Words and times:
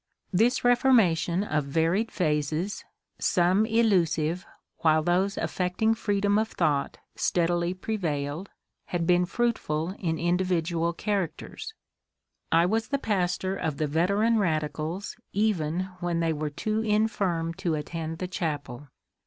This 0.33 0.63
Reformation 0.63 1.43
of 1.43 1.65
varied 1.65 2.11
phases— 2.11 2.83
some 3.19 3.67
illusive 3.67 4.47
while 4.79 5.03
those 5.03 5.37
affecting 5.37 5.93
freedom 5.93 6.39
of 6.39 6.47
thought 6.47 6.97
steadily 7.15 7.75
prevailed— 7.75 8.49
had 8.85 9.05
been 9.05 9.27
fruitful 9.27 9.91
in 9.99 10.17
individual 10.17 10.91
characters. 10.91 11.75
I 12.51 12.65
was 12.65 12.87
the 12.87 12.97
pastor 12.97 13.55
of 13.55 13.77
the 13.77 13.85
veteran 13.85 14.39
radicals 14.39 15.17
even 15.33 15.81
when 15.99 16.19
they 16.19 16.33
were 16.33 16.49
too 16.49 16.81
infirm 16.81 17.53
to 17.59 17.75
at 17.75 17.85
tend 17.85 18.17
the 18.17 18.27
chapel. 18.27 18.87